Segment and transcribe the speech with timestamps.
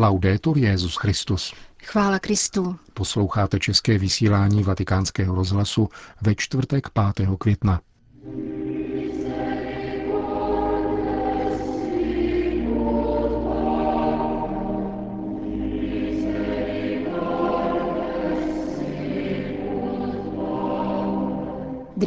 [0.00, 1.54] Laudetur Jezus Christus.
[1.82, 2.76] Chvála Kristu.
[2.94, 5.88] Posloucháte české vysílání Vatikánského rozhlasu
[6.22, 7.28] ve čtvrtek 5.
[7.38, 7.80] května.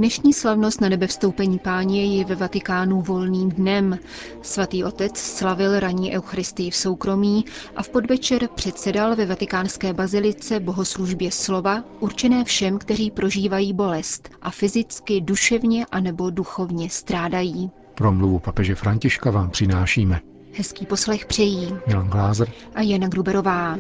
[0.01, 3.99] Dnešní slavnost na nebevstoupení páně je ve Vatikánu volným dnem.
[4.41, 7.45] Svatý otec slavil ranní eucharistii v soukromí
[7.75, 14.51] a v podvečer předsedal ve vatikánské bazilice bohoslužbě slova určené všem, kteří prožívají bolest a
[14.51, 17.71] fyzicky, duševně a nebo duchovně strádají.
[17.95, 20.19] Promluvu papeže Františka vám přinášíme.
[20.53, 23.77] Hezký poslech přejí Milan Glázer a Jana Gruberová.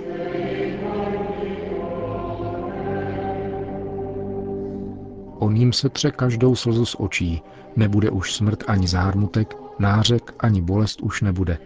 [5.41, 7.41] On jim se tře každou slzu z očí,
[7.75, 11.57] nebude už smrt ani zármutek, nářek ani bolest už nebude,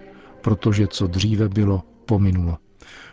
[0.42, 2.58] protože co dříve bylo, pominulo.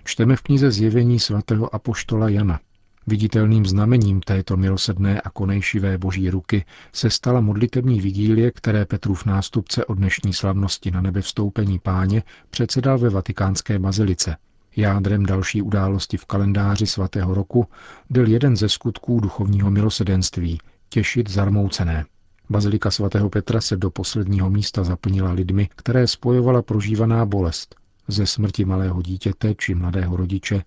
[0.04, 2.60] Čteme v knize Zjevení svatého apoštola Jana.
[3.06, 9.84] Viditelným znamením této milosedné a konejšivé boží ruky se stala modlitební vigílie, které Petrův nástupce
[9.84, 14.36] od dnešní slavnosti na nebe vstoupení páně předsedal ve vatikánské bazilice–
[14.76, 17.66] Jádrem další události v kalendáři svatého roku
[18.10, 22.04] byl jeden ze skutků duchovního milosedenství– těšit zarmoucené.
[22.50, 27.76] Bazilika svatého Petra se do posledního místa zaplnila lidmi, které spojovala prožívaná bolest
[28.08, 30.62] ze smrti malého dítěte či mladého rodiče,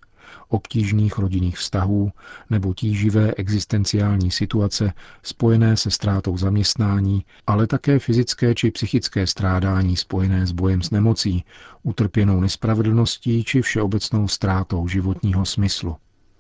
[0.48, 2.12] obtížných rodinných vztahů
[2.50, 10.48] nebo tíživé existenciální situace spojené se ztrátou zaměstnání, ale také fyzické či psychické strádání spojené
[10.48, 11.44] s bojem s nemocí,
[11.84, 15.96] utrpěnou nespravedlností či všeobecnou ztrátou životního smyslu.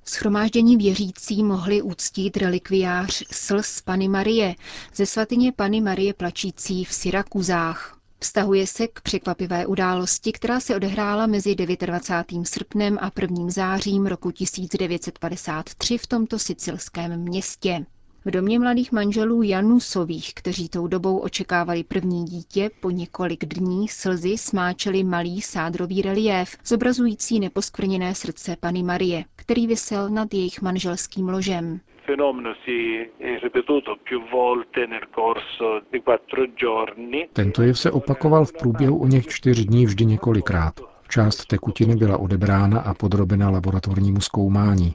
[0.07, 4.55] Schromáždění věřící mohli uctít relikviář slz Pany Marie
[4.95, 7.97] ze svatyně Pany Marie plačící v Syrakuzách.
[8.25, 12.47] Vztahuje se k překvapivé události, která se odehrála mezi 29.
[12.47, 13.49] srpnem a 1.
[13.49, 17.85] zářím roku 1953 v tomto sicilském městě.
[18.25, 24.37] V domě mladých manželů Janusových, kteří tou dobou očekávali první dítě, po několik dní slzy
[24.37, 31.79] smáčeli malý sádrový reliéf, zobrazující neposkvrněné srdce Pany Marie, který vysel nad jejich manželským ložem
[32.05, 37.29] fenomeno si è ripetuto più volte nel corso di quattro giorni.
[37.31, 40.73] Tento jev se opakoval v průběhu o něch čtyř dní vždy několikrát.
[41.09, 44.93] Část tekutiny byla odebrána a podrobena laboratornímu zkoumání.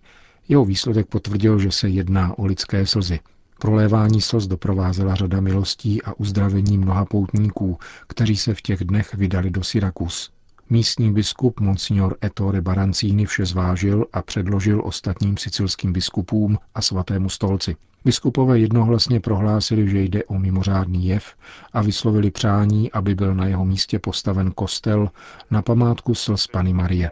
[0.50, 3.20] Jeho výsledek potvrdil, že se jedná o lidské slzy.
[3.58, 9.50] Prolévání slz doprovázela řada milostí a uzdravení mnoha poutníků, kteří se v těch dnech vydali
[9.50, 10.30] do Syrakus.
[10.70, 17.76] Místní biskup Monsignor Ettore Barancini vše zvážil a předložil ostatním sicilským biskupům a svatému stolci.
[18.04, 21.34] Biskupové jednohlasně prohlásili, že jde o mimořádný jev
[21.72, 25.10] a vyslovili přání, aby byl na jeho místě postaven kostel
[25.50, 27.10] na památku slz Pany Marie.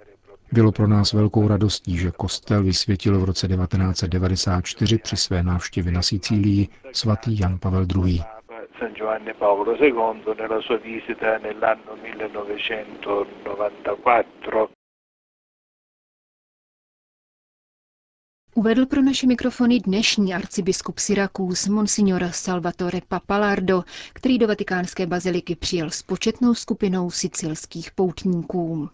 [0.53, 6.03] Bylo pro nás velkou radostí, že kostel vysvětil v roce 1994 při své návštěvě na
[6.03, 8.22] Sicílii svatý Jan Pavel II.
[8.78, 9.92] San Giovanni Paolo II
[10.38, 14.69] nella sua visita nell'anno 1994.
[18.54, 23.82] Uvedl pro naše mikrofony dnešní arcibiskup Syracuse Monsignor Salvatore Papalardo,
[24.12, 28.91] který do vatikánské baziliky přijel s početnou skupinou sicilských poutníků.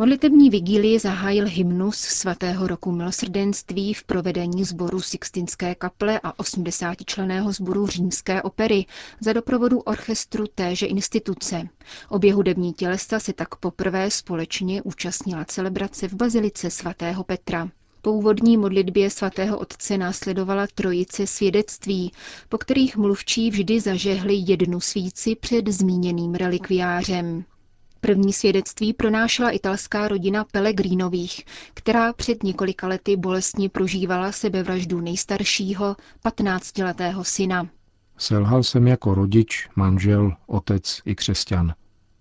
[0.00, 7.52] Modlitební vigílii zahájil hymnus svatého roku milosrdenství v provedení sboru Sixtinské kaple a 80 členého
[7.52, 8.86] sboru římské opery
[9.20, 11.68] za doprovodu orchestru téže instituce.
[12.08, 17.68] Obě hudební tělesa se tak poprvé společně účastnila celebrace v bazilice svatého Petra.
[18.02, 22.12] Po úvodní modlitbě svatého otce následovala trojice svědectví,
[22.48, 27.44] po kterých mluvčí vždy zažehli jednu svíci před zmíněným relikviářem.
[28.00, 31.44] První svědectví pronášela italská rodina Pelegrínových,
[31.74, 37.68] která před několika lety bolestně prožívala sebevraždu nejstaršího, 15-letého syna.
[38.18, 41.74] Selhal jsem jako rodič, manžel, otec i křesťan,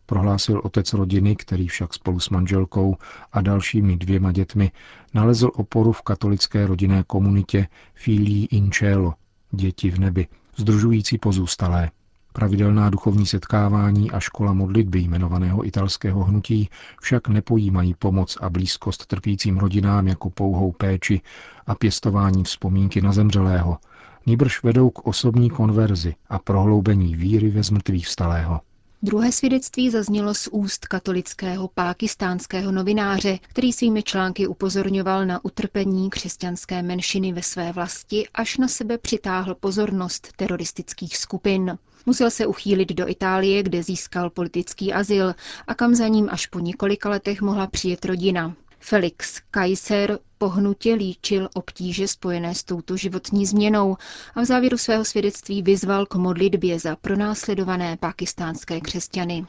[0.06, 2.96] prohlásil otec rodiny, který však spolu s manželkou
[3.32, 4.72] a dalšími dvěma dětmi
[5.14, 9.14] nalezl oporu v katolické rodinné komunitě Filii in Cielo,
[9.52, 10.28] děti v nebi,
[10.58, 11.92] združující pozůstalé.
[12.40, 16.70] Pravidelná duchovní setkávání a škola modlitby jmenovaného italského hnutí
[17.02, 21.22] však nepojímají pomoc a blízkost trpícím rodinám jako pouhou péči
[21.68, 23.78] a pěstování vzpomínky na zemřelého,
[24.26, 28.62] nýbrž vedou k osobní konverzi a prohloubení víry ve zmrtvých vstalého.
[29.02, 36.84] Druhé svědectví zaznělo z úst katolického pákistánského novináře, který svými články upozorňoval na utrpení křesťanské
[36.84, 41.78] menšiny ve své vlasti, až na sebe přitáhl pozornost teroristických skupin.
[42.10, 45.36] Musel se uchýlit do Itálie, kde získal politický azyl
[45.68, 48.56] a kam za ním až po několika letech mohla přijet rodina.
[48.80, 53.98] Felix Kaiser pohnutě líčil obtíže spojené s touto životní změnou
[54.36, 59.46] a v závěru svého svědectví vyzval k modlitbě za pronásledované pakistánské křesťany.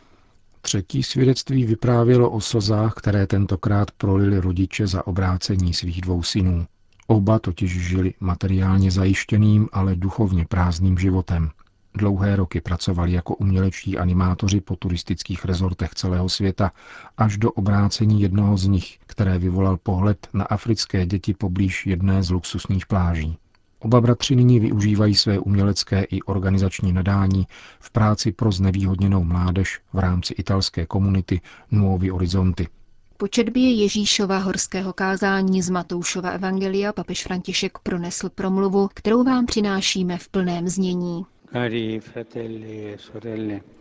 [0.61, 6.67] Třetí svědectví vyprávělo o slzách, které tentokrát prolili rodiče za obrácení svých dvou synů.
[7.07, 11.51] Oba totiž žili materiálně zajištěným, ale duchovně prázdným životem.
[11.95, 16.73] Dlouhé roky pracovali jako umělečtí animátoři po turistických rezortech celého světa
[17.17, 22.31] až do obrácení jednoho z nich, které vyvolal pohled na africké děti poblíž jedné z
[22.31, 23.39] luxusních pláží.
[23.79, 27.47] Oba bratři nyní využívají své umělecké i organizační nadání
[27.81, 31.41] v práci pro znevýhodněnou mládež v rámci italské komunity
[31.71, 32.69] Nuovi Horizonti.
[33.17, 40.19] Po četbě Ježíšova horského kázání z Matoušova Evangelia papež František pronesl promluvu, kterou vám přinášíme
[40.19, 41.25] v plném znění.
[41.55, 42.01] E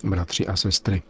[0.03, 1.01] bratři a sestry,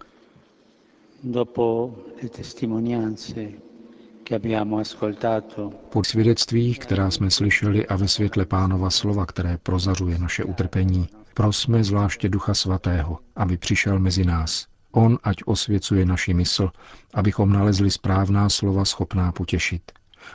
[5.89, 11.83] po svědectvích, která jsme slyšeli a ve světle pánova slova, které prozařuje naše utrpení, prosme
[11.83, 14.67] zvláště Ducha Svatého, aby přišel mezi nás.
[14.91, 16.71] On ať osvěcuje naši mysl,
[17.13, 19.91] abychom nalezli správná slova schopná potěšit.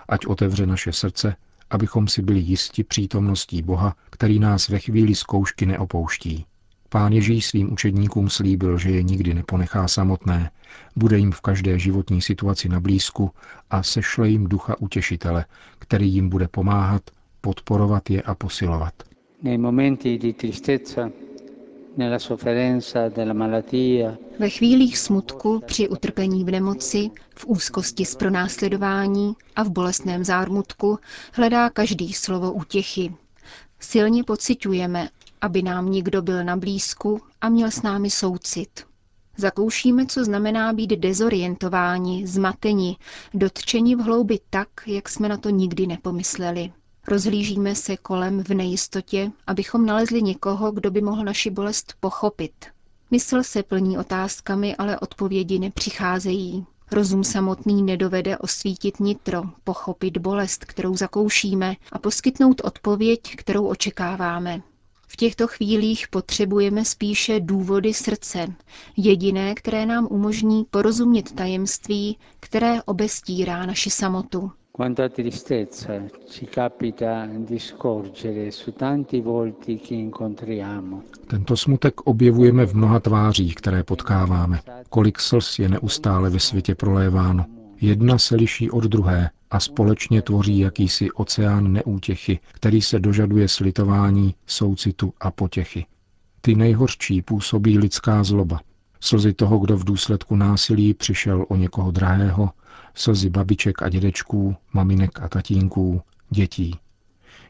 [0.08, 1.36] Ať otevře naše srdce,
[1.74, 6.46] abychom si byli jisti přítomností Boha, který nás ve chvíli zkoušky neopouští.
[6.88, 10.50] Pán Ježíš svým učedníkům slíbil, že je nikdy neponechá samotné,
[10.96, 13.30] bude jim v každé životní situaci na blízku
[13.70, 15.44] a sešle jim ducha utěšitele,
[15.78, 17.02] který jim bude pomáhat,
[17.40, 18.94] podporovat je a posilovat.
[19.42, 21.10] Nei momenti di tristezza
[24.38, 30.98] ve chvílích smutku, při utrpení v nemoci, v úzkosti z pronásledování a v bolestném zármutku
[31.32, 33.14] hledá každý slovo útěchy.
[33.80, 35.08] Silně pociťujeme,
[35.40, 38.84] aby nám někdo byl na blízku a měl s námi soucit.
[39.36, 42.96] Zakoušíme, co znamená být dezorientováni, zmateni,
[43.34, 46.72] dotčeni v hloubi tak, jak jsme na to nikdy nepomysleli.
[47.08, 52.52] Rozhlížíme se kolem v nejistotě, abychom nalezli někoho, kdo by mohl naši bolest pochopit.
[53.10, 56.66] Mysl se plní otázkami, ale odpovědi nepřicházejí.
[56.92, 64.62] Rozum samotný nedovede osvítit nitro, pochopit bolest, kterou zakoušíme a poskytnout odpověď, kterou očekáváme.
[65.06, 68.46] V těchto chvílích potřebujeme spíše důvody srdce,
[68.96, 74.52] jediné, které nám umožní porozumět tajemství, které obestírá naši samotu.
[74.76, 81.04] Quanta tristezza ci capita di scorgere su tanti volti che incontriamo.
[81.28, 84.60] Tento smutek objevujeme v mnoha tvářích, které potkáváme.
[84.88, 87.46] Kolik slz je neustále ve světě proléváno.
[87.80, 94.34] Jedna se liší od druhé a společně tvoří jakýsi oceán neútěchy, který se dožaduje slitování,
[94.46, 95.86] soucitu a potěchy.
[96.40, 98.60] Ty nejhorší působí lidská zloba.
[99.00, 102.50] Slzy toho, kdo v důsledku násilí přišel o někoho drahého,
[102.94, 106.78] slzy babiček a dědečků, maminek a tatínků, dětí.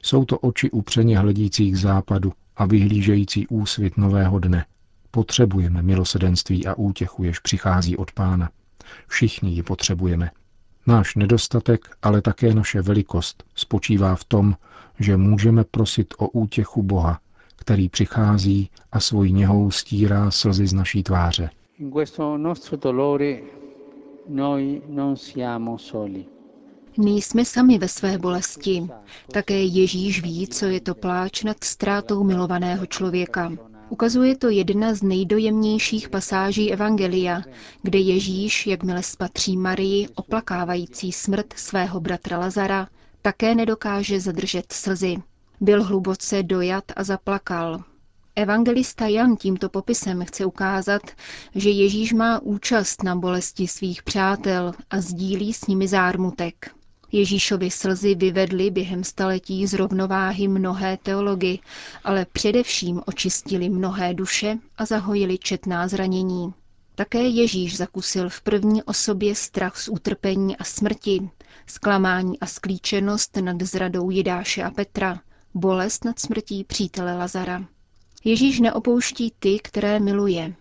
[0.03, 4.67] Jsou to oči upřeně hledících západu a vyhlížející úsvit nového dne.
[5.11, 8.51] Potřebujeme milosedenství a útěchu, jež přichází od pána.
[9.07, 10.31] Všichni ji potřebujeme.
[10.87, 14.57] Náš nedostatek, ale také naše velikost spočívá v tom,
[14.99, 17.21] že můžeme prosit o útěchu Boha,
[17.57, 21.51] který přichází a svojí něhou stírá slzy z naší tváře.
[26.99, 28.89] Nejsme sami ve své bolesti.
[29.33, 33.53] Také Ježíš ví, co je to pláč nad ztrátou milovaného člověka.
[33.89, 37.43] Ukazuje to jedna z nejdojemnějších pasáží Evangelia,
[37.83, 42.89] kde Ježíš, jakmile spatří Marii, oplakávající smrt svého bratra Lazara,
[43.23, 45.17] také nedokáže zadržet slzy.
[45.61, 47.85] Byl hluboce dojat a zaplakal.
[48.37, 51.03] Evangelista Jan tímto popisem chce ukázat,
[51.55, 56.71] že Ježíš má účast na bolesti svých přátel a sdílí s nimi zármutek.
[57.13, 61.59] Ježíšovi slzy vyvedly během staletí z rovnováhy mnohé teology,
[62.05, 66.55] ale především očistili mnohé duše a zahojili četná zranění.
[66.95, 71.31] Také Ježíš zakusil v první osobě strach z utrpení a smrti,
[71.67, 75.21] zklamání a sklíčenost nad zradou Jidáše a Petra,
[75.55, 77.65] bolest nad smrtí přítele Lazara.
[78.25, 80.55] Ježíš neopouští ty, které miluje.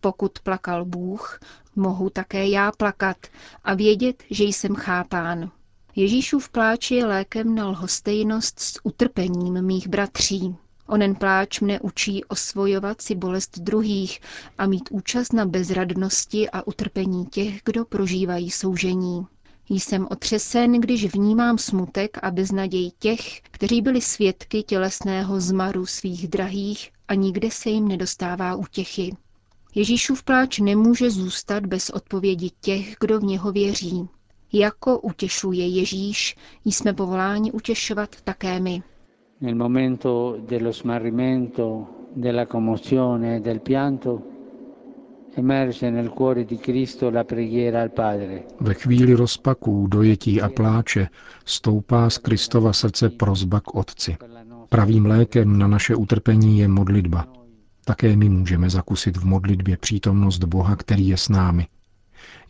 [0.00, 1.40] Pokud plakal Bůh,
[1.76, 3.16] mohu také já plakat
[3.64, 5.50] a vědět, že jsem chápán.
[5.96, 10.56] Ježíšův pláč je lékem na lhostejnost s utrpením mých bratří.
[10.86, 14.20] Onen pláč mne učí osvojovat si bolest druhých
[14.58, 19.26] a mít účast na bezradnosti a utrpení těch, kdo prožívají soužení.
[19.72, 26.90] Jsem otřesen, když vnímám smutek a beznaděj těch, kteří byli svědky tělesného zmaru svých drahých
[27.08, 29.16] a nikde se jim nedostává útěchy.
[29.74, 34.08] Ježíšův pláč nemůže zůstat bez odpovědi těch, kdo v něho věří.
[34.52, 38.82] Jako utěšuje Ježíš, jsme povoláni utěšovat také my.
[39.40, 41.86] Nel momento dello smarrimento,
[42.16, 44.22] della commozione, del pianto,
[48.60, 51.08] ve chvíli rozpaků, dojetí a pláče
[51.44, 54.16] stoupá z Kristova srdce prozba k Otci.
[54.68, 57.26] Pravým lékem na naše utrpení je modlitba.
[57.84, 61.66] Také my můžeme zakusit v modlitbě přítomnost Boha, který je s námi.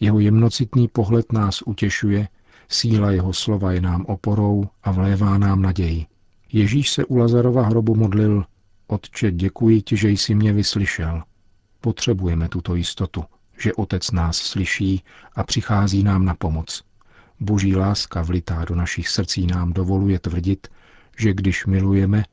[0.01, 2.29] Jeho jemnocitný pohled nás utěšuje,
[2.69, 6.07] síla jeho slova je nám oporou a vlévá nám naději.
[6.53, 8.45] Ježíš se u Lazarova hrobu modlil,
[8.87, 11.23] Otče, děkuji ti, že jsi mě vyslyšel.
[11.81, 13.25] Potřebujeme tuto jistotu,
[13.59, 16.83] že Otec nás slyší a přichází nám na pomoc.
[17.41, 20.69] Boží láska vlitá do našich srdcí nám dovoluje tvrdit,
[21.19, 22.25] že když milujeme,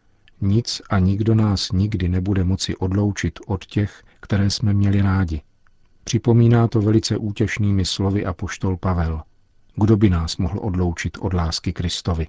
[0.42, 5.42] nic a nikdo nás nikdy nebude moci odloučit od těch, které jsme měli rádi.
[6.04, 9.22] Připomíná to velice útěšnými slovy a poštol Pavel.
[9.76, 12.28] Kdo by nás mohl odloučit od lásky Kristovi?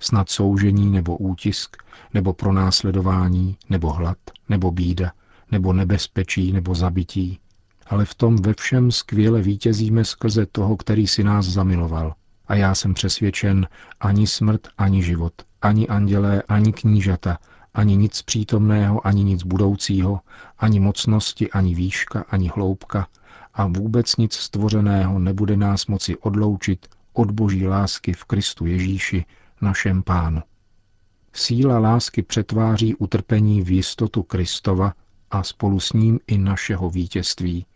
[0.00, 1.76] Snad soužení nebo útisk,
[2.14, 5.12] nebo pronásledování, nebo hlad, nebo bída,
[5.52, 7.38] nebo nebezpečí, nebo zabití,
[7.86, 12.14] ale v tom ve všem skvěle vítězíme skrze toho, který si nás zamiloval.
[12.46, 13.66] A já jsem přesvědčen,
[14.00, 15.32] ani smrt, ani život,
[15.62, 17.38] ani andělé, ani knížata,
[17.74, 20.20] ani nic přítomného, ani nic budoucího,
[20.58, 23.08] ani mocnosti, ani výška, ani hloubka
[23.54, 29.24] a vůbec nic stvořeného nebude nás moci odloučit od boží lásky v Kristu Ježíši,
[29.60, 30.42] našem pánu.
[31.32, 34.92] Síla lásky přetváří utrpení v jistotu Kristova
[35.32, 37.66] a spolu s ním i našeho vítězství.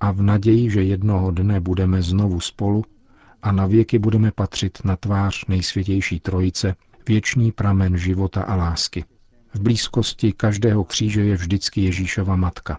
[0.00, 2.84] A v naději, že jednoho dne budeme znovu spolu
[3.42, 6.74] a na věky budeme patřit na tvář nejsvětější trojice,
[7.08, 9.04] věčný pramen života a lásky.
[9.54, 12.78] V blízkosti každého kříže je vždycky Ježíšova matka.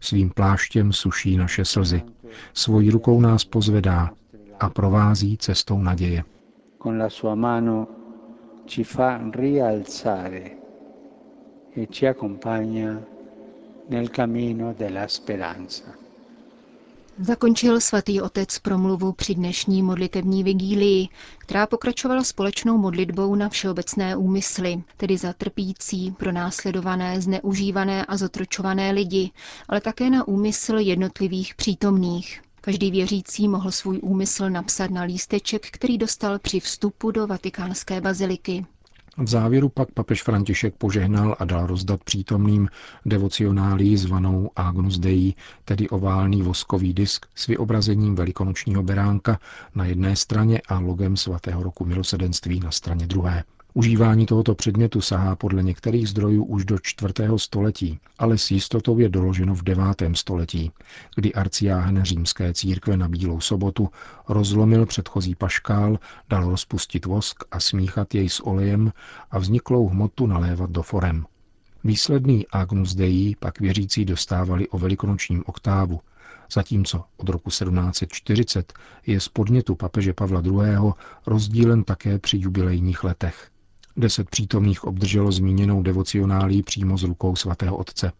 [0.00, 2.02] Svým pláštěm suší naše slzy,
[2.54, 4.10] svojí rukou nás pozvedá
[4.60, 6.24] a provází cestou naděje.
[6.82, 7.88] Con la sua mano
[8.66, 10.50] ci fa rialzare
[11.76, 13.02] e ci accompagna nel camino della speranza.
[17.18, 24.82] Zakončil svatý otec promluvu při dnešní modlitební vigílii, která pokračovala společnou modlitbou na všeobecné úmysly,
[24.96, 29.30] tedy za trpící, pronásledované, zneužívané a zotročované lidi,
[29.68, 32.42] ale také na úmysl jednotlivých přítomných.
[32.60, 38.66] Každý věřící mohl svůj úmysl napsat na lísteček, který dostal při vstupu do vatikánské baziliky.
[39.18, 42.68] V závěru pak papež František požehnal a dal rozdat přítomným
[43.06, 49.38] devocionálí zvanou Agnus Dei, tedy oválný voskový disk s vyobrazením velikonočního beránka
[49.74, 53.44] na jedné straně a logem svatého roku milosedenství na straně druhé.
[53.76, 59.08] Užívání tohoto předmětu sahá podle některých zdrojů už do čtvrtého století, ale s jistotou je
[59.08, 60.72] doloženo v devátém století,
[61.16, 63.88] kdy arciáhen římské církve na Bílou sobotu
[64.28, 68.92] rozlomil předchozí paškál, dal rozpustit vosk a smíchat jej s olejem
[69.30, 71.26] a vzniklou hmotu nalévat do forem.
[71.84, 76.00] Výsledný Agnus Dei pak věřící dostávali o velikonočním oktávu,
[76.52, 78.72] zatímco od roku 1740
[79.06, 80.92] je z podnětu papeže Pavla II.
[81.26, 83.53] rozdílen také při jubilejních letech.
[83.96, 88.12] Deset přítomných obdrželo zmíněnou devocionálí přímo z rukou svatého otce.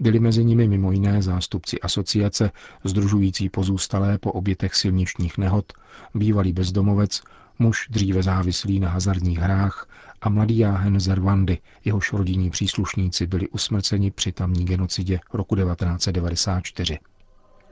[0.00, 2.50] Byli mezi nimi mimo jiné zástupci asociace,
[2.84, 5.72] združující pozůstalé po obětech silničních nehod,
[6.14, 7.22] bývalý bezdomovec,
[7.58, 9.88] muž dříve závislý na hazardních hrách
[10.22, 16.98] a mladý jáhen z Rwandy, jehož rodinní příslušníci byli usmrceni při tamní genocidě roku 1994.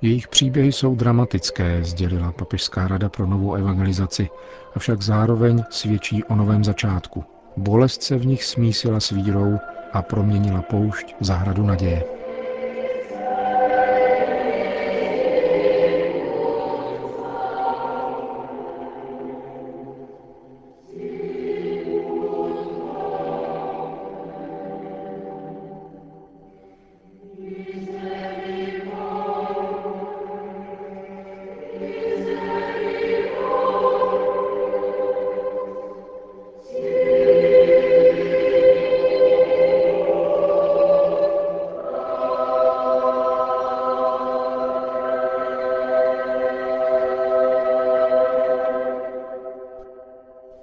[0.02, 4.28] Jejich příběhy jsou dramatické, sdělila Papežská rada pro novou evangelizaci,
[4.74, 7.24] avšak zároveň svědčí o novém začátku,
[7.56, 9.58] Bolest se v nich smísila s vírou
[9.92, 12.19] a proměnila poušť v zahradu naděje.